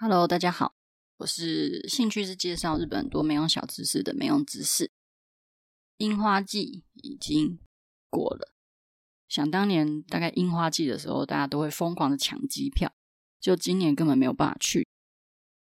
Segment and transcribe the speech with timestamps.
[0.00, 0.76] Hello，大家好，
[1.16, 4.92] 我是兴趣是介绍日本多没用小知识的没用知识。
[5.96, 7.58] 樱花季已经
[8.08, 8.52] 过了，
[9.28, 12.92] 想当年大概樱花季的时候，大家都会疯狂的抢机票，
[13.40, 14.86] 就今年根本没有办法去。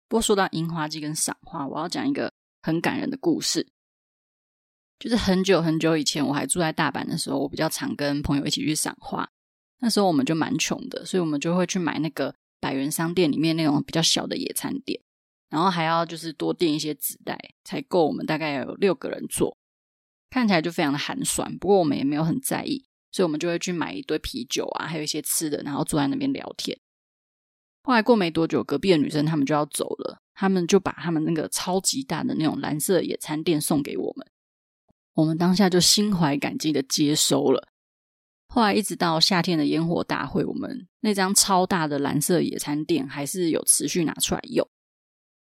[0.07, 2.31] 不过说到樱花季跟赏花，我要讲一个
[2.61, 3.67] 很感人的故事，
[4.99, 9.29] 就是很久很久以前，我还住在大阪的时候，我比较常跟朋友一起去赏花。
[9.79, 12.33] 那时候我们就蛮穷的，所以我们就会去买那个。
[12.63, 15.01] 百元商店里面那种比较小的野餐垫，
[15.49, 19.57] 然后还要就是多垫一些纸袋，才够我们大概有六个人坐，
[20.29, 21.57] 看起来就非常的寒酸。
[21.57, 26.79] 不过我们也没有很在意，所以我们就会去买一堆啤酒啊，还有一些吃的，然后坐在那边聊天。
[27.83, 34.25] 后来过没多久，隔壁的女生她们就要走了，她们就把她们那个超级大的那种蓝色野餐垫送给我们，
[35.15, 37.72] 我们当下就心怀感激的接收了。
[38.53, 44.69] 后来一直到夏天的烟火大会，我们那张超大的蓝色野餐垫还是有持续拿出来用。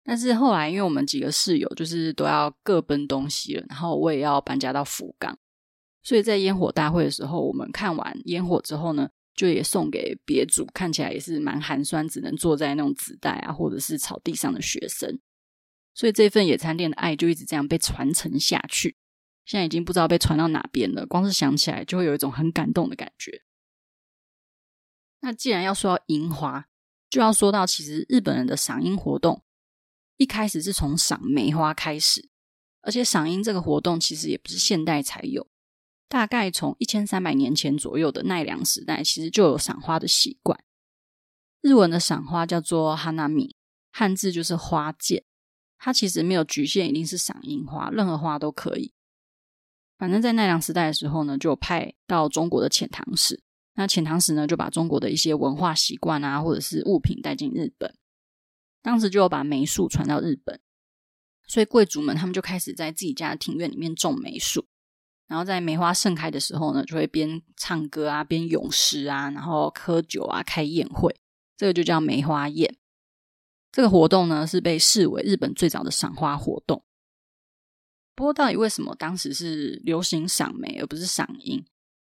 [0.04, 5.36] 但是后来，因为我们几个室友就是都要各奔东西了，然后我也要搬家到福冈，
[6.04, 15.20] 所以在烟火大会的时候，我们看完烟火之后呢，就也送给别组看起来也是蛮寒酸，只能坐在那种纸袋啊或者是草地上的学生。
[15.96, 18.96] 所以这份野餐垫的爱就一直这样被传承下去。
[19.52, 23.44] 现在已经不知道被传到哪边了，光是想起来就会有一种很感动的感觉。
[25.20, 26.70] 那既然要说到樱花，
[27.10, 29.44] 就要说到其实日本人的赏樱活动
[30.16, 32.30] 一开始是从赏梅花开始，
[32.80, 35.46] 而且赏樱这个活动其实也不是现代才有，
[36.08, 40.64] 大概从一千三百年前左右的奈良时代，其实就有赏花的习惯。
[41.60, 43.52] 日文的赏花叫做 hanami，
[43.92, 45.26] 汉字就是花见，
[45.78, 48.94] 它其实没有局限，一定是赏樱花，任何花都可以。
[50.02, 53.44] 反正，在奈良时代的时候呢，就派到中国的遣唐使。
[53.76, 57.96] 那遣唐使呢，就把中国的一些文化习惯啊，或者是物品带进日本。
[58.82, 60.60] 当时就有把梅树传到日本，
[61.46, 64.66] 所以贵族们他们就开始在自己家的庭院里面种梅树。
[65.28, 71.16] 然后在梅花盛开的时候呢，就会边唱歌啊，边咏诗啊，然后喝酒啊，开宴会。
[71.56, 72.76] 这个就叫梅花宴。
[73.72, 76.84] 这个活动呢，是被视为日本最早的赏花活动。
[78.14, 81.64] 不过，到底为什么当时是流行赏梅而不是赏樱？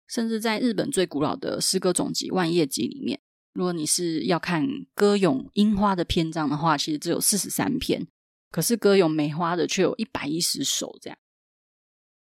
[0.07, 3.21] 甚至在日本最古老的诗歌总集《万叶集》里面，
[3.55, 8.07] 如果你是要看歌咏樱花的篇章的话，其实只有四十三篇，
[8.51, 11.19] 可是歌咏梅花的却有一百一十首这样。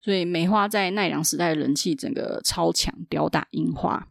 [0.00, 4.08] 所以梅花在奈良时代的人气整个超强，吊打樱花。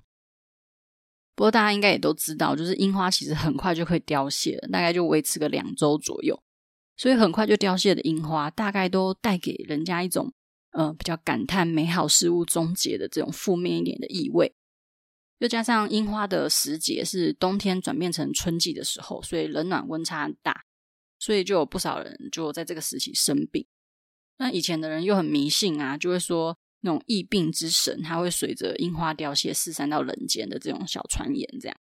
[1.35, 6.39] 不过大家应该也都知道，就是樱花其实很快就可以凋谢了，大概就维持个两周左右。
[6.97, 10.33] 所以很快就凋谢的樱花，大概都带给人家一种，
[10.71, 14.55] 呃，比较感叹美好事物终结的这种负面一点的意味。
[15.37, 20.63] 又加上樱花的时节是冬天转变成春季的时候，所以冷暖温差大，
[21.19, 23.67] 所以就有不少人就在这个时期生病。
[24.39, 31.77] 那以前的人又很迷信啊，就会说那种疫病之神，他会随着樱花凋谢四散到人间的这种小传言，这样。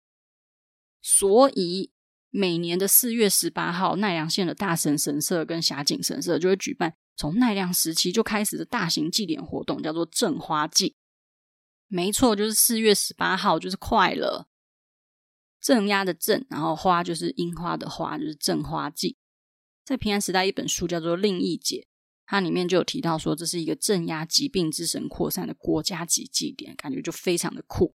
[1.02, 1.92] 所以。
[2.38, 10.98] 每年的四月十八号，奈良县的大神神社跟霞景神社就会举办从奈良时期就开始的大型祭典活动，叫做正花祭。
[11.88, 14.50] 没错，就是四月十八号，就是快了。
[15.62, 19.16] 镇压的镇，然后花就是樱花的花，就是正花祭。
[19.86, 21.88] 在平安时代，一本书叫做《另一解》，
[22.26, 27.96] 它里面就有提到说，这是一个镇压疾病之神扩散的国家级祭典，感觉就非常的酷。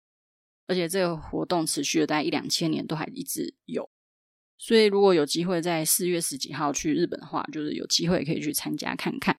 [0.67, 3.89] 而且这个活动持续了大概一两千年，都还一直有。
[4.59, 9.37] 所以，如果有机会在四月十几号去日本的话，就是有机会可以去参加看看。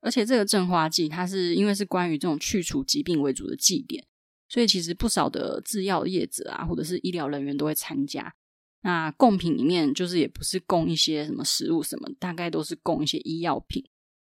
[0.00, 4.06] 而且，这个正花祭它是因为是关于这种去除疾病为主的祭典，
[4.48, 8.34] 所以其实不少的制药业者啊，或者是医疗人员都会参加。
[8.82, 13.84] 那贡品里面就是也不是供一些什么食物什么，大概都是供一些医药品。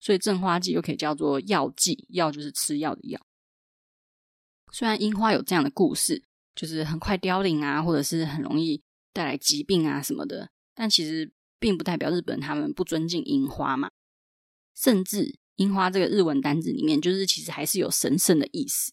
[0.01, 3.21] 所以正花祭又可以叫做药祭，药就是吃药的药。
[4.73, 8.83] 虽然樱花有这样的故事，就是很快凋零啊，或者是很容易。
[9.13, 13.91] 带来疾病啊什么的，但其实并不代表日本人他们不尊敬樱花嘛。
[14.75, 18.93] 甚至樱花这个日文单字里面，就是其实还是有神圣的意思。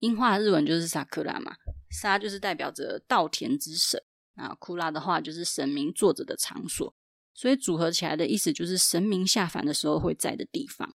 [0.00, 1.56] 樱花的日文就是 sakura 嘛，
[1.90, 4.02] 沙就是代表着稻田之神，
[4.34, 6.94] 那库拉的话就是神明坐着的场所，
[7.34, 10.94] 所以组合起来的意思就是神明下凡的时候会在的地方。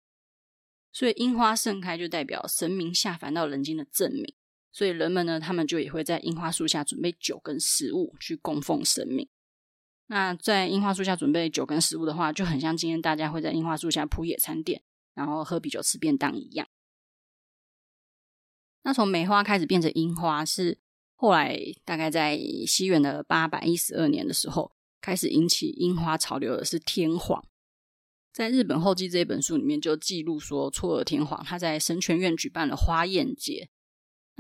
[0.92, 4.36] 所以樱花盛开就代表神明下凡到人间的证明。
[4.72, 9.28] 所以人们呢，他们就也会在樱花树下准备酒跟食物去供奉神明。
[10.08, 14.82] 那在樱花树下准备酒跟食物的话，就很像今天大家会在樱花树下铺野餐垫，
[15.14, 16.68] 然后喝啤酒吃便当一样。
[18.84, 20.80] 那从梅花开始变成樱花，是
[21.16, 27.46] 后来大概在西元的八百一十二年的时候，开始引起樱花潮流的是天皇。
[28.34, 33.70] 在日本后记这一本书里面就记录说，嵯峨天皇他在神泉院举办了花宴节。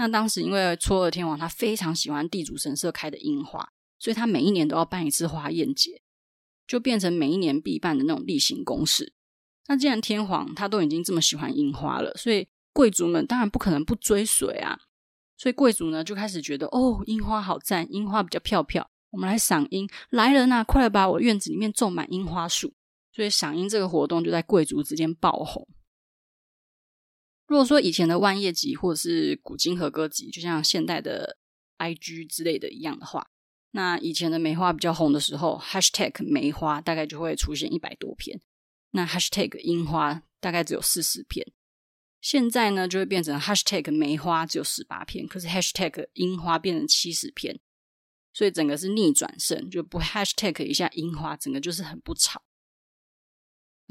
[0.01, 6.01] 那当时因为初二天皇他非常喜欢地主神社开的樱花，所以他每一年都要办一次花宴节，
[6.65, 9.13] 就变成每一年必办的那种例行公事。
[9.67, 14.79] 那既然天皇他都已经这么喜欢樱花了，所以贵族们当然不可能不追随啊。
[15.37, 19.87] 所以贵族呢就开始觉得，哦，樱花好赞，樱花比较漂漂，我们来赏樱。
[20.09, 22.73] 来人呐，快来把我院子里面种满樱花树。
[23.13, 25.67] 所以赏樱这个活动就在贵族之间爆红。
[27.51, 31.37] 如果说以前的万叶集或者是古今和歌集，就像现代的
[31.79, 33.29] IG 之类的一样的话，
[33.71, 38.39] 那以前的梅花比较红的时候，#hashtag 梅花大概就会出现一百多篇，
[38.91, 41.45] 那 #hashtag 樱花大概只有四十篇。
[42.21, 47.59] 现在呢，就会变成 #hashtag 梅花只有十八篇，可是 #hashtag 樱花变成七十篇，
[48.31, 52.43] 所以整个是逆转胜，就不 #hashtag 一下樱花，整个就是很不吵。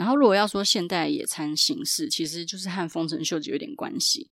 [0.00, 4.30] 然后，如果要说现代野餐形式，其实就是和丰臣秀吉有点关系。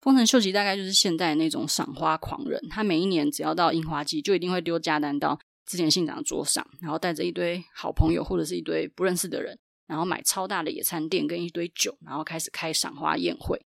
[0.00, 9.56] 丰臣秀吉大概就是现代那种赏花狂人，他每一年只要到樱花季，就一定会丢家单到织田信长的桌上，然后带着一堆好朋友或者是一堆不认识的人，
[9.86, 13.64] 然后买超大的野餐垫跟一堆酒，然后开始开赏花宴会。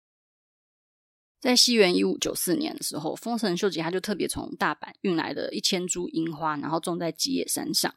[1.39, 7.93] 在西元一五九四年的时候，丰臣秀吉他就特别从大阪运来了一千株樱花，然后种在吉野山上，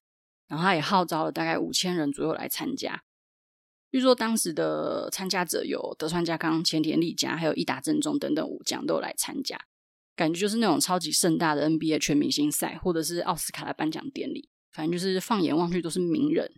[0.48, 3.02] 然后他也号召了大概五千人左右来参加。
[3.92, 9.58] 据说当时的参加者有德川家康、前田利家，还有伊达政宗等等武将都有来参加，
[10.14, 16.52] 感觉就是那种超级盛大的 NBA 全明星赛，或者是奥斯卡的颁奖典礼，反正就是放眼望去都是名人。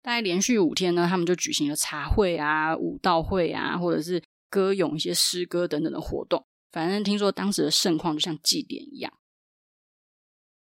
[0.00, 6.46] 大概连续五天呢，他们就举行了茶会啊、舞道会啊，或者是歌咏一些诗歌等等的活动。
[6.70, 9.12] 反正听说当时的盛况就像祭典一样。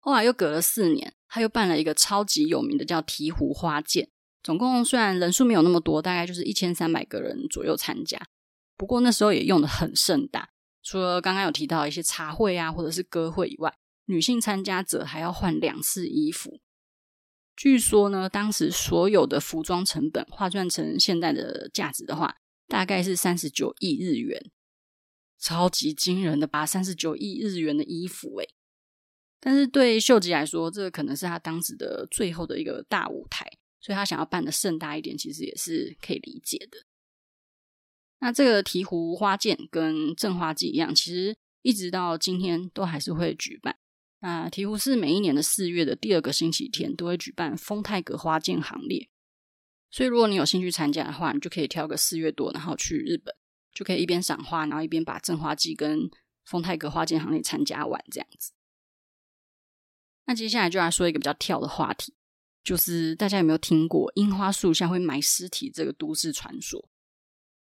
[0.07, 4.09] 后来又隔了四年，他又办了一个超级有名的叫醍醐花见。
[4.41, 8.17] 总共虽然人数没有那么多，大概就是一千三百个人左右参加。
[8.77, 10.51] 不过那时候也用得很盛大，
[10.81, 16.61] 除了刚刚有提到一些茶会啊，或者是歌会以外，女性参加者还要换两次衣服。
[17.57, 22.37] 据说呢，当时所有的服装成本换算成现在的价值的话，
[22.69, 24.49] 大概是三十九亿日元，
[25.37, 26.65] 超级惊人的吧？
[26.65, 28.47] 三十九亿日元的衣服，诶。
[29.39, 33.49] 但是对秀吉来说，这可能是他当时的最后的一个大舞台。
[33.79, 36.79] 所以他想要办的盛大一点，其实也是可以理解的。
[38.19, 43.77] 那这个醍醐花见跟正花祭一样，其实一直到今天都还是会举办。
[44.19, 49.07] 那鹈鹕是每一年的四月的第二个星期天都会举办丰太阁花见行列。
[49.91, 53.33] 所以如果你有兴趣参加的话，你就可以挑个四月多，然后去日本，
[53.71, 56.09] 就可以一边赏花，然后一边把正花祭跟
[56.43, 58.51] 丰太阁花见行列参加完这样子。
[60.27, 62.13] 那接下来就来说一个比较跳的话题。
[62.63, 66.89] 就是大家有没有听过樱花树下会埋尸体这个都市传说？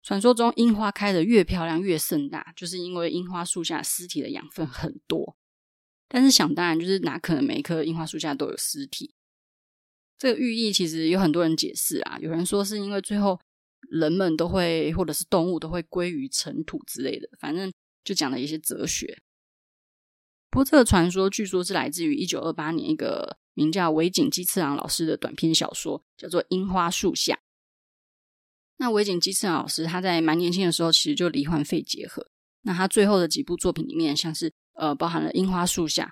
[0.03, 5.37] 传说中樱花开得越漂亮越盛大，就是因为樱花树下尸体的养分很多。
[6.09, 9.13] 但是想当然，就是哪可能每一棵樱花树下都有尸体？
[10.17, 12.19] 这个寓意其实有很多人解释啊。
[12.19, 13.39] 有人说是因为最后
[13.89, 17.71] 人们都会或者是动物都会归于尘土之类的，反正
[18.03, 19.21] 就讲了一些哲学。
[20.49, 23.37] 不过这个传说据说是来自于一九二八年一个。
[23.55, 27.33] 名叫尾井鸡次郎老师的短篇小说叫做《樱花树下》。
[28.77, 32.25] 那尾井鸡次郎老师他在蛮年轻的时候，其实就罹患肺结核。
[32.61, 36.05] 那他最后的几部作品里面，像是呃，包含了《樱花树下》。《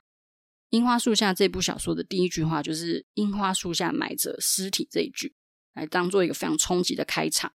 [0.72, 5.34] 樱花树下》这部小说的第一句话就是“樱花树下埋着尸体”这一句，
[5.74, 7.54] 来当做一个非常冲击的开场。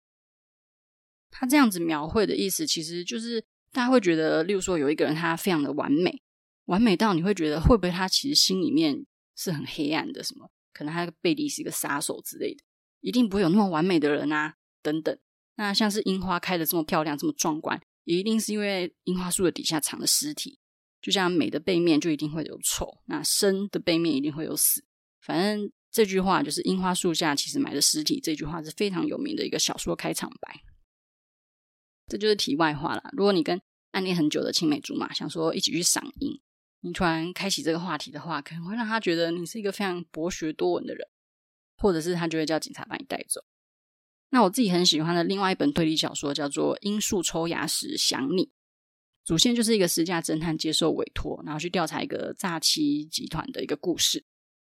[1.31, 3.41] 他这样子描绘的意思，其实就是
[3.73, 6.21] 大家会觉得，例如说有一个人他非常的完美，
[6.69, 9.05] 完美到你会觉得会不会他其实心里面。
[9.41, 12.65] 是很黑暗的，什么可能他背地是一个杀手之类的，
[12.99, 15.17] 一定不会有那么完美的人啊，等等。
[15.55, 20.59] 那像是樱花开得这么漂亮，这么壮观，也一定是因为樱花树的底下藏了尸体。
[21.01, 24.85] 就像美的背面就一定会有丑，那生的背面一定会有死。
[25.21, 30.65] 反正这句话就是樱花树下其实埋着尸体，这句话是非常有名的一个小说开场白。
[32.09, 33.09] 这就是题外话啦。
[33.13, 36.41] 如果你跟暗恋很久的青梅竹马想说一起去赏樱。
[36.81, 41.09] 你突然开启这个话题的话，可能会让他觉得你是一个非常博学多闻的人，
[41.77, 43.45] 或者是他就会叫警察把你带走。
[44.31, 48.45] 那我自己很喜欢的另外一本推理小说叫做《樱树抽芽时想你》，
[49.25, 54.25] 主线就是一个私家侦探接受委托，然后去调查一个诈欺集团的一个故事。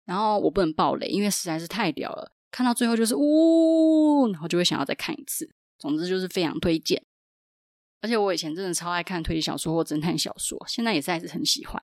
[0.04, 5.50] 然后我不能爆雷，因为实在是太屌了，看到最后就是呜，然后就会想要再看一次。
[5.78, 7.04] 总之就是非常推荐。
[8.00, 11.82] 而且我以前真的超爱看推理小说或侦探小说，现在也是还是很喜欢。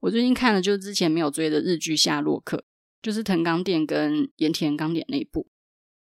[0.00, 2.56] 我最近看的就是之前没有追的日剧《夏洛克》，
[3.02, 5.48] 就是藤冈靛跟盐田刚典那一部。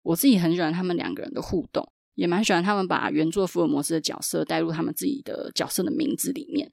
[0.03, 6.73] 我自己很喜欢他们两个人的互动，也蛮喜欢他们把原作福尔摩斯的角色带入他们自己的角色的名字里面。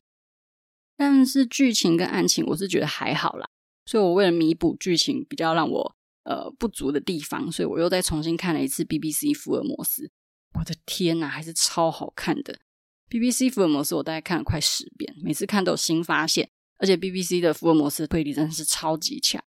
[0.98, 3.50] 但是剧情跟案情，我是觉得还好啦。
[3.86, 10.12] 所以我为了弥补剧情比较让我呃不足的地方，所以我又再重新看了一次 BBC 福尔摩斯。
[10.60, 12.60] 我的天哪，还是超好看的
[13.10, 16.50] ！BBC 福尔摩斯，我大概看了快十遍，每次看都有新发现。
[16.80, 19.44] 而且 BBC 的福尔摩斯推理真的是超级强。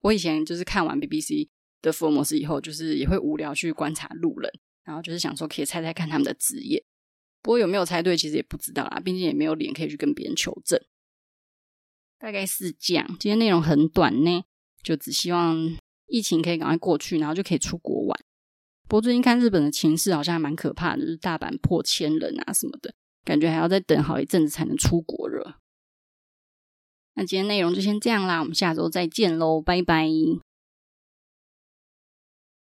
[0.00, 1.48] 我以前就是看完 BBC
[1.80, 4.50] 的福尔摩斯以后，就是也会无聊去观察路人，
[4.82, 6.84] 然后就是想说可以猜猜看他们的职业。
[7.40, 10.80] 不过有没有猜对，其实也不知道啦，毕竟也没有脸可以去跟别人求证。
[12.18, 14.44] 大概是这样，今天内容很短呢，
[14.82, 18.18] 就只希望疫情可以赶快过去，然后就可以出国玩。
[18.88, 22.94] 不过最近看日本的情势好像还蛮可怕的，就是大阪破千人啊什么的，
[23.24, 25.60] 感觉还要再等好一阵子才能出国了。
[27.14, 30.08] 那今天内容就先这样啦，我们下周再见喽，拜拜。